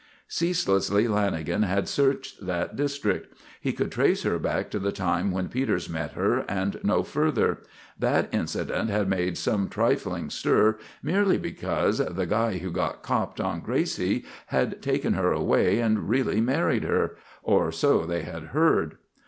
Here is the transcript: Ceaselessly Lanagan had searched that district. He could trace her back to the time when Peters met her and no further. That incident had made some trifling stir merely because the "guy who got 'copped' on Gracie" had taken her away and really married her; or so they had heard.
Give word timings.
Ceaselessly 0.27 1.03
Lanagan 1.03 1.63
had 1.63 1.87
searched 1.87 2.43
that 2.43 2.75
district. 2.75 3.35
He 3.61 3.71
could 3.71 3.91
trace 3.91 4.23
her 4.23 4.39
back 4.39 4.71
to 4.71 4.79
the 4.79 4.91
time 4.91 5.29
when 5.29 5.47
Peters 5.47 5.87
met 5.91 6.13
her 6.13 6.39
and 6.49 6.79
no 6.83 7.03
further. 7.03 7.59
That 7.99 8.27
incident 8.33 8.89
had 8.89 9.07
made 9.07 9.37
some 9.37 9.69
trifling 9.69 10.31
stir 10.31 10.79
merely 11.03 11.37
because 11.37 11.99
the 11.99 12.25
"guy 12.25 12.53
who 12.57 12.71
got 12.71 13.03
'copped' 13.03 13.39
on 13.39 13.59
Gracie" 13.59 14.25
had 14.47 14.81
taken 14.81 15.13
her 15.13 15.31
away 15.31 15.77
and 15.77 16.09
really 16.09 16.41
married 16.41 16.83
her; 16.85 17.15
or 17.43 17.71
so 17.71 18.03
they 18.03 18.23
had 18.23 18.45
heard. 18.57 18.97